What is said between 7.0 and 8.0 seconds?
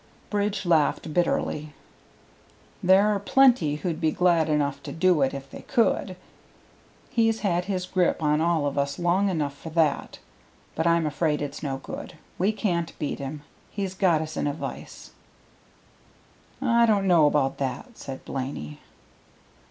He's had his